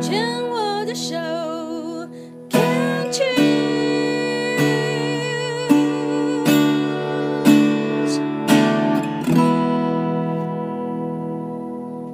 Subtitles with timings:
[0.00, 1.14] 牵我的手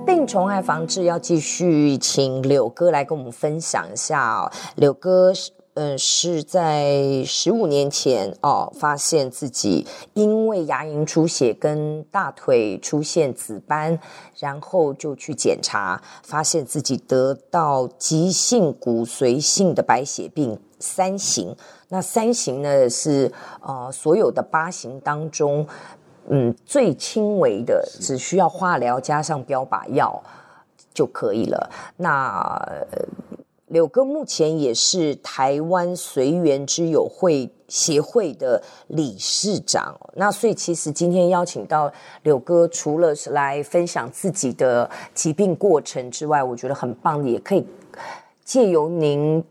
[0.04, 4.50] 病虫害防治要继续，请柳哥来跟我们分享一下哦。
[4.74, 5.32] 柳哥。
[5.76, 13.98] 嗯，是在十五年前哦，发现自己因为牙龈出血跟大腿出现紫斑，
[14.38, 21.54] 然后就去检查，发现自己得到急性骨髓性的白血病三型。
[21.90, 25.66] 那三型呢是呃所有的八型当中，
[26.30, 30.22] 嗯最轻微的，只需要化疗加上标靶药
[30.94, 31.70] 就可以了。
[31.98, 32.58] 那。
[33.68, 41.92] 柳哥目前也是台湾随缘之友会协会的理事长，那所以其实今天邀请到
[42.22, 47.66] 柳哥，除了是来分享自己的疾病过程之外，我觉得很棒的，也可以
[48.44, 49.42] 借由您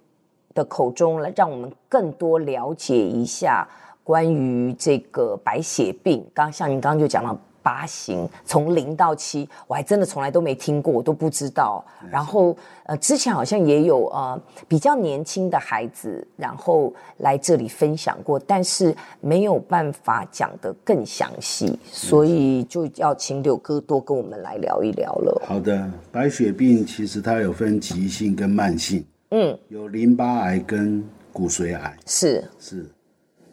[0.54, 3.68] 的口中来让我们更多了解一下
[4.02, 6.26] 关于这个白血病。
[6.34, 7.38] 刚像您刚刚就讲了。
[7.66, 11.84] 八型从零到七，我还真的从来都没听过，我都不知道。
[12.12, 25.42] 然后呃，之前好像也有呃比较年轻的孩子，然后来这里分享过，但是没有办法讲得更详细，所以就要请柳哥多跟我们来聊一聊了。
[25.44, 32.86] 好的，白血病其实它有分急性跟慢性，嗯，有淋巴癌跟骨髓癌，是是。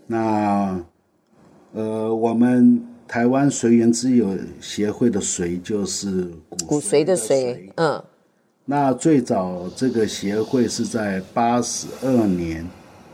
[0.07, 0.79] 那
[1.73, 2.87] 呃我们。
[3.13, 6.31] 台湾随缘之友协会的随就是
[6.67, 8.03] 骨髓的髓，嗯。
[8.65, 12.67] 那最早这个协会是在八十二年，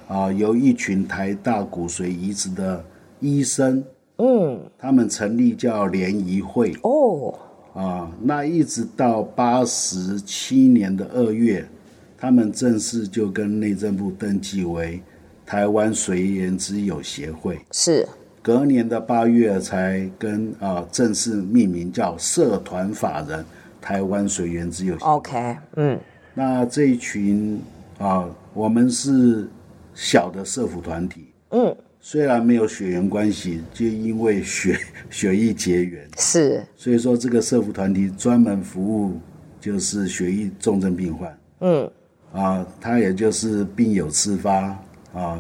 [0.07, 2.85] 啊，由一群台大骨髓移植的
[3.19, 3.83] 医生，
[4.19, 7.37] 嗯，他们成立叫联谊会，哦，
[7.75, 11.69] 啊，那一直到八十七年的二月，
[12.17, 15.03] 他们正式就跟内政部登记为
[15.45, 18.07] 台湾随缘之友协会，是。
[18.49, 23.45] 隔年的八月才跟啊、呃、正式命名叫社团法人
[23.79, 24.97] 台湾水源之友。
[25.01, 26.01] OK，嗯，
[26.33, 27.61] 那这一群
[27.99, 29.47] 啊、呃，我们是
[29.93, 34.79] 小的社福团体，嗯，虽然没有血缘关系，就因为血
[35.11, 36.09] 血液结缘。
[36.17, 39.21] 是，所以说这个社福团体专门服务
[39.61, 41.91] 就是血液重症病患，嗯，
[42.33, 44.75] 啊，他也就是病友自发
[45.13, 45.39] 啊。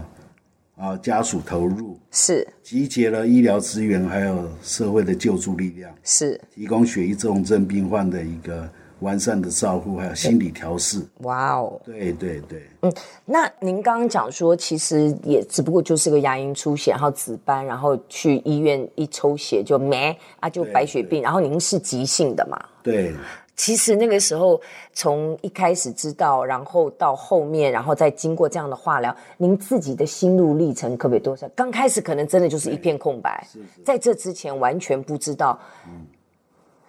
[0.78, 8.68] 啊，家属投入是集结了医疗资源，还有社会的救助力量，是提供血液重症病患的一个
[9.00, 11.04] 完善的照顾，还有心理调试。
[11.22, 12.92] 哇哦，对对对，嗯，
[13.24, 22.56] 那您刚刚讲说，其实也只不过就是个牙龈出血，然后紫斑，然后去医院一抽血就没啊，就白血病，然后您是急性的嘛？
[22.84, 23.12] 对。
[23.58, 24.58] 其实那个时候，
[24.92, 31.48] 从一开始知道，然后到后面，然后再经过这样的化疗，您自己的心路历程可不可以多少？
[31.56, 33.44] 刚开始可能真的就是一片空白，
[33.84, 35.58] 在这之前完全不知道，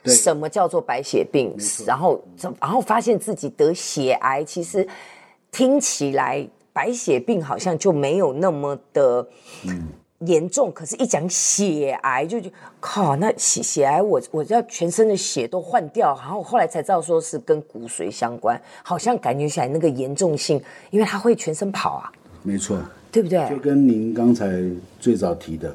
[0.05, 1.55] 什么叫做白血病，
[1.87, 2.23] 然后
[2.61, 4.87] 然后发现自己得血癌，其实
[5.51, 9.27] 听起来白血病好像就没有那么的，
[9.65, 9.87] 嗯。
[10.19, 12.49] 严重，可是，一讲血癌就就
[12.81, 22.11] 靠，那血血癌我我要全身的血都换掉，然后后来才知道说是跟骨髓相关，好像感觉起来那个严重性，因为它会全身跑啊，
[22.43, 22.77] 没错，
[23.11, 23.49] 对不对？
[23.49, 24.61] 就跟您刚才
[24.99, 25.73] 最早提的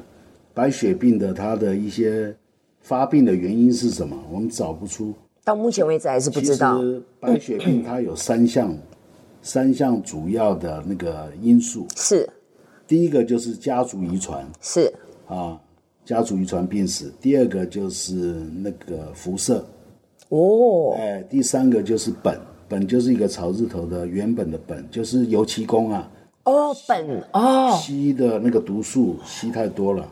[0.53, 2.35] 白血病的它的一些
[2.81, 5.11] 发病的原因是什么，我们找不出，
[5.43, 6.79] 到目前为止还是不知道。
[7.19, 8.79] 白血病它有三项，嗯、
[9.41, 12.29] 三项主要的那个因素是。
[12.87, 14.91] 第一个就是家族遗传，是。
[15.27, 15.59] 啊，
[16.03, 17.11] 家族遗传病史。
[17.19, 18.13] 第二个就是
[18.61, 19.65] 那个辐射，
[20.29, 22.37] 哦，哎，第三个就是苯，
[22.69, 26.11] 苯就是一个草字头的原本的苯，就是油漆工啊。
[26.43, 30.07] 哦，苯哦，吸的那个毒素吸太多了，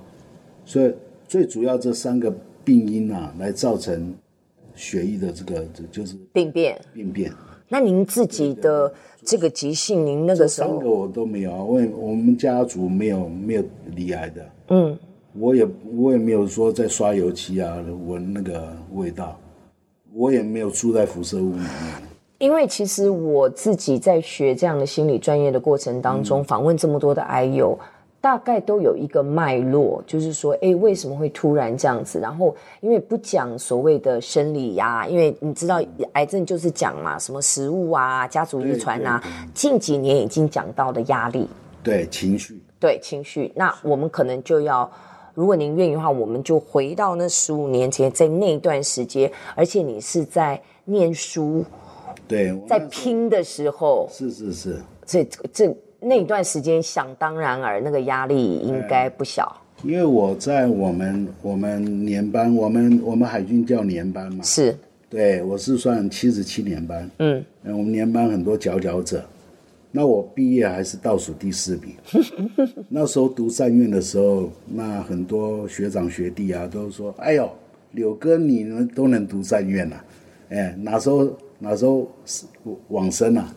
[0.66, 0.92] 所以
[1.28, 4.16] 最主要这三个病因啊，来造成
[4.74, 7.32] 血液的这个就是病变，病变。
[7.74, 8.94] 那您自己的。
[9.26, 13.64] 这个急性，您那个时候三个我都没有啊，因为我们家族没有没有
[13.96, 14.46] 罹癌的。
[14.68, 15.00] 嗯，
[15.40, 15.66] 我也
[15.96, 19.40] 我也没有说在刷油漆啊，闻那个味道，
[20.14, 21.70] 我也没有住在辐射屋里面。
[22.40, 27.80] 因为其实我自己在学这样的心理专业的过程当中，嗯、访问这么多的癌友。
[28.24, 32.22] 大概都有一个脉络，就是说，哎，为什么会突然这样子？
[32.22, 35.82] 然后，因为不讲所谓的生理呀，因为你知道，
[36.14, 39.22] 癌症就是讲嘛，什么食物啊、家族遗传啊。
[39.54, 41.50] 近几年已经讲到的压力，
[41.84, 43.52] 对情绪，对情绪。
[43.58, 44.90] 那我们可能就要，
[45.34, 51.62] 如果您愿意的话，我们就回到那十五年前，在那段时间，而且你是在念书。
[52.26, 59.56] 对，在拼的时候，是是是，这这那一段时间，想当然尔，那个压力应该不小。
[59.84, 64.78] 因为我在我们我们年班，我们我们海军叫年班嘛，是，
[65.10, 69.24] 对，我是算七十七年班，嗯，我们年班很多佼佼者，
[69.92, 71.94] 那我毕业还是倒数第四名。
[72.88, 77.50] 那时候读三院的时候，那很多学长学弟啊都说：“哎呦，
[77.92, 79.96] 柳哥你们都能读三院呐？
[80.50, 81.30] 哎，哪时候
[81.60, 82.10] 哪时候
[82.88, 83.54] 往生啊？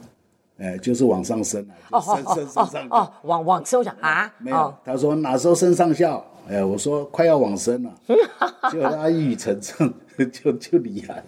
[0.58, 6.24] 哎，就是往上升啊，哦哦哦哦，往往升我想啊，没有，他说哪时候升上校？
[6.48, 7.94] 哎，我说快要往升了，
[8.70, 9.92] 结果他一语成谶，
[10.30, 11.22] 就就厉害。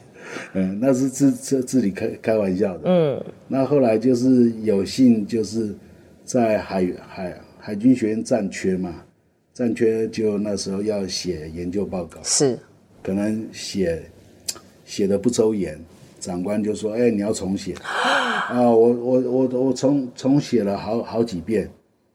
[0.53, 2.83] 嗯，那是自自自己开开玩笑的。
[2.85, 5.75] 嗯，那后来就是有幸就是
[6.25, 9.03] 在海海海军学院战缺嘛，
[9.55, 12.59] 战缺就那时候要写研究报告，是，
[13.03, 14.03] 可能写
[14.85, 15.79] 写的不周延，
[16.29, 17.75] 长官就说：“哎，你要重写。
[18.53, 21.69] ”啊，我我我我重重写了好好几遍，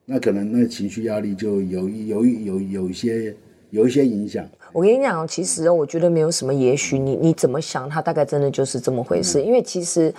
[0.06, 3.36] 那可能那情绪压力就有有有有一些
[3.71, 4.45] 有一些影响。
[4.71, 9.42] 我跟你讲，其实我觉得没有什么，也许你你怎么想，他大概真的就是这么回事。
[9.42, 10.13] 嗯、因为其实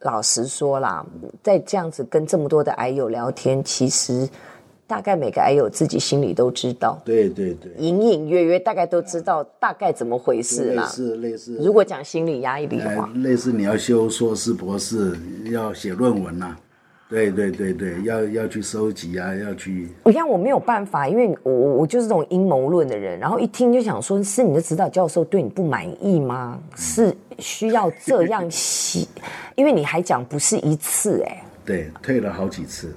[0.00, 1.04] 老实说啦，
[1.42, 4.28] 在这样子跟这么多的癌友聊天，其实
[4.90, 10.82] 大概每个癌友自己心里都知道，对对对，隐隐约约大概都知道大概怎么回事啦。
[10.82, 15.16] 类似类似，如果讲心理压力的话，类似你要修硕士博士，
[15.52, 16.58] 要写论文呐、啊。
[17.08, 19.88] 对对对对，要要去收集啊，要去。
[20.02, 26.60] 我看我没有办法，因为我我就是这种阴谋论的人，然后一听就想说，是你的指导教授对你不满意吗？
[26.74, 29.06] 是需要这样写？
[29.54, 31.44] 因为你还讲不是一次哎。
[31.64, 32.92] 对，退了好几次。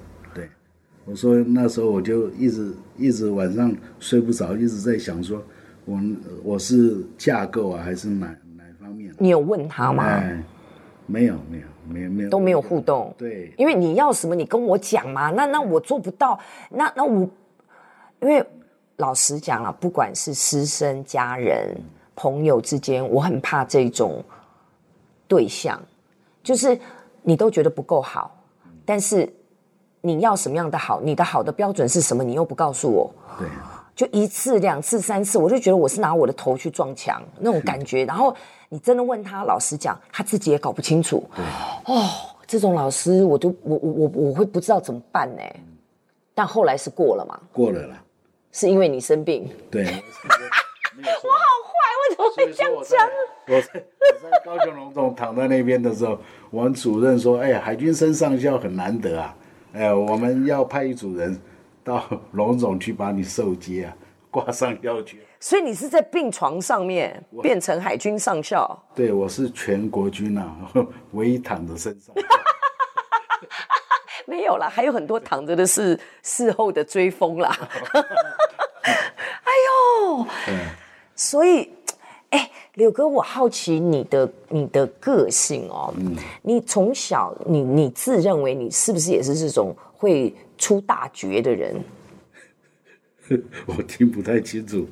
[1.04, 5.42] 对，我说那时候我就一直一直晚上睡不着，一直在想说，
[5.84, 6.00] 我
[6.42, 9.14] 我是架构啊，还是哪哪方面？
[9.18, 10.04] 你有问他吗？
[10.04, 10.42] 哎，
[11.06, 11.64] 没有没有。
[11.86, 15.30] 没有没有都没有互动，对，因为你要什么，你跟我讲嘛。
[15.30, 16.40] 那那我做不到，
[16.70, 17.28] 那那我，
[18.22, 18.42] 因为
[18.96, 21.76] 老实讲了，不管是师生、家人、
[22.16, 24.24] 朋友之间，我很怕这种
[25.28, 25.78] 对象，
[26.42, 26.80] 就是
[27.20, 28.42] 你都觉得不够好，
[28.86, 29.30] 但是
[30.04, 31.00] 你要什么样的好？
[31.00, 32.22] 你的好的标准是什么？
[32.22, 33.48] 你又不告诉我，对，
[33.96, 38.36] 就一次、两次、三次，我就觉得我是拿我的头去撞墙那种感觉，然后。
[38.70, 41.22] 你真的问他，老实讲，他自己也搞不清楚。
[41.84, 42.08] 哦，
[42.44, 45.42] 这种老师，我都我我我我会不知道怎么办呢？
[46.34, 47.38] 但后来是过了嘛？
[47.52, 48.02] 过了啦，
[48.50, 49.48] 是因为你生病。
[49.70, 53.08] 对， 我好坏，为什么会这样讲？
[53.46, 56.18] 我在我在高雄龙总躺在那边的时候，
[56.50, 59.36] 我们主任说：“哎呀，海军升上校很难得啊，
[59.74, 61.38] 哎，我们要派一组人
[61.82, 63.96] 到龙总去把你受接啊。
[64.34, 68.68] ”挂上要诀，所以你是在病床上面变成海军上校？
[68.92, 70.56] 对，我是全国军啊，
[71.12, 72.12] 唯一躺着身上。
[74.26, 77.56] 没有啦，还有很多躺着的是事后的追风啦。
[77.94, 80.58] 哎呦，嗯、
[81.14, 81.68] 所以，哎，
[82.74, 91.76] 柳哥，我好奇你的你的个性哦，嗯、你从小你你自认为你是不是也是这种会出大绝的人？
[93.66, 94.86] 我听不太清楚，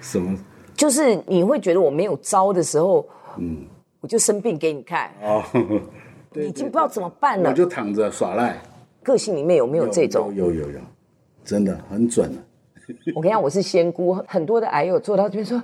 [0.00, 0.38] 什么？
[0.74, 3.06] 就是你会觉得我没有招的时候，
[3.38, 3.64] 嗯，
[4.00, 5.42] 我就生病给你看哦，
[6.32, 8.60] 你已经不知道怎么办了，我就躺着耍赖。
[9.02, 10.34] 个性里面有没有这种？
[10.34, 10.80] 有有有有，
[11.44, 12.32] 真的很准。
[13.14, 15.62] 我跟你讲，我是仙姑，很多的癌友坐到这边说，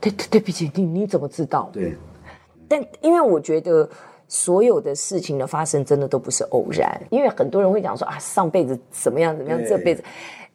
[0.00, 1.70] 对对对不起，你你怎么知道？
[1.72, 1.94] 对，
[2.66, 3.88] 但因为我觉得
[4.26, 10.02] 所有的事情的发生真的都不是偶然，因为很多人会讲说啊，上辈子怎么样怎么样，这辈子。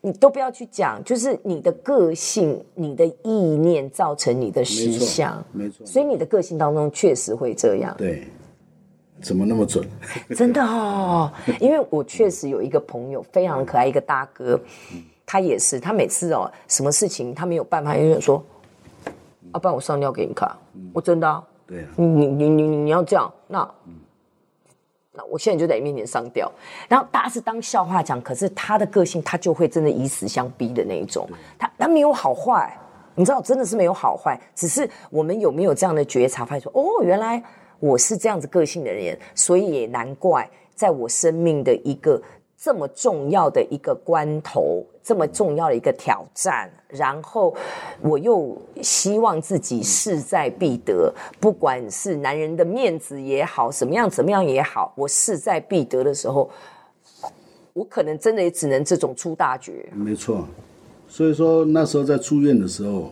[0.05, 5.85] 你都不要去讲，就是你的个性、你的意念造成你的实相，没错。
[5.85, 7.95] 所以你的个性当中确实会这样。
[7.97, 8.27] 对，
[9.21, 9.87] 怎么那么准？
[10.35, 14.59] 真的哦，因为我确实有一个朋友，非常可爱，一个大哥，
[15.25, 18.43] 他也是，他每次哦，什么事情他没有办法，因为说，
[19.53, 20.49] 要不然我上吊给你看，
[20.93, 23.69] 我真的啊，对啊，你你你你你要这样，那。
[25.15, 26.51] 那我现在就在你面前上吊，
[26.89, 32.75] 然后大家是当笑话讲，可是他的个性他就会真的以死相逼的那一种，他他没有好坏，
[33.13, 37.39] 你知道真的是没有好坏，只是我们有没有这样的觉察，发现说哦，原来
[37.79, 42.19] 我是这样子个性的人，所以也难怪在我生命的一个。
[42.63, 47.53] 这么重要的一个关头，这么重要的一个挑战，然后
[47.99, 56.49] 我又希望自己势在必得，不管是男人的面子也好，怎么样怎么样也好，我势在必得的时候，
[57.73, 59.85] 我可能真的也只能这种出大绝。
[59.93, 60.47] 没错，
[61.09, 63.11] 所以说那时候在住院的时候，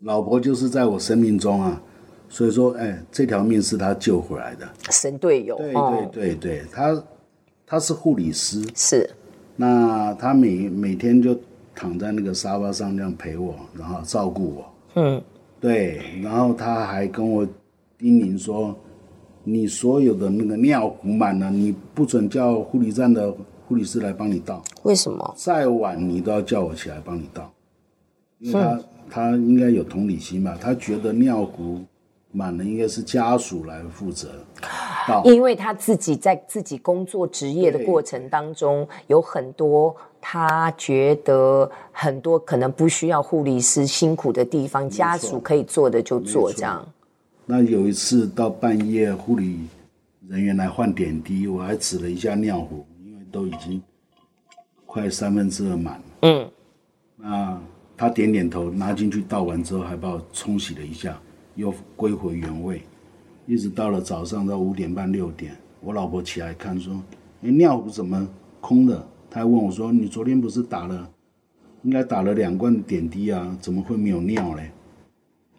[0.00, 1.80] 老婆就是在我生命中啊
[2.28, 5.56] 所以说，哎，这条命是他救回来的，神队友。
[5.56, 7.00] 对对对对，他
[7.74, 9.10] 他是护理师，是。
[9.56, 11.36] 那他每每天就
[11.74, 14.74] 躺在那个沙发上这样陪我，然后照顾我。
[14.94, 15.20] 嗯，
[15.58, 16.00] 对。
[16.22, 17.44] 然后他还跟我
[17.98, 18.76] 叮咛说
[19.42, 23.34] ：“你所有的那个尿壶满了，你不准叫护理站的
[23.66, 24.62] 护理师来帮你倒。
[24.84, 25.34] 为什么？
[25.36, 27.52] 再晚你都要叫我起来帮你倒，
[28.38, 30.56] 因为他、嗯、他应该有同理心吧？
[30.60, 31.80] 他觉得尿壶。”
[32.36, 34.28] 满了应该是家属来负责，
[35.24, 46.86] 因为他自己在自己工作职业的过程当中，有很多他觉得很多可能不需要护理师辛苦的地方，家属可以做的就做这样。
[47.46, 49.60] 那有一次到半夜，护理
[50.28, 53.82] 人员来换点滴，我还指了一下尿壶，因为都已经
[54.86, 56.02] 快三分之二满。
[56.22, 56.50] 嗯，
[57.16, 57.60] 那
[57.96, 61.18] 他点点头，拿进去倒完之后，还把我冲洗了一下。
[61.56, 62.82] 又归回原位，
[63.46, 66.94] 一直到了早上到五点半六点，我老婆起来看说
[67.42, 68.26] ：“哎，尿壶怎么
[68.60, 71.10] 空的？”她还问我说：“你昨天不是打了，
[71.82, 74.70] 应该打了两罐点滴啊，怎么会没有尿嘞？”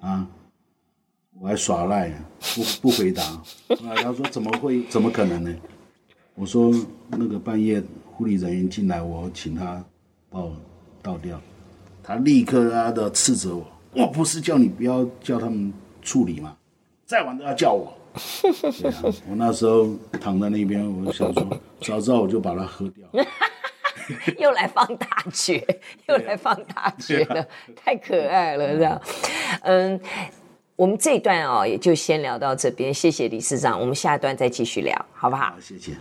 [0.01, 0.27] 啊，
[1.39, 2.11] 我还耍赖，
[2.55, 3.23] 不不回答。
[3.23, 3.43] 啊，
[3.97, 4.83] 她说：“怎么会？
[4.85, 5.53] 怎么可能呢？”
[6.33, 6.73] 我说
[7.09, 9.83] ：“那个半夜护理人员进来，我请他
[10.29, 10.55] 把我
[11.01, 11.39] 倒掉。”
[12.01, 15.71] 他立刻啊的斥责我：“我不是叫你不要叫他们。”
[16.05, 16.55] 处理嘛，
[17.05, 17.93] 再晚都要叫我。
[18.41, 19.89] 对啊，我那时候
[20.21, 21.47] 躺在那边，我就想说，
[21.81, 23.07] 早知道我就把它喝掉。
[24.37, 25.65] 又来放大绝，
[26.07, 27.45] 又来放大绝了，
[27.75, 29.01] 太可爱了，这样。
[29.63, 29.99] 嗯，
[30.75, 35.45] 我们这一段哦，也就先聊到这边，谢谢李市长，我们下一段再继续聊，好不好？
[35.45, 35.91] 好，谢谢。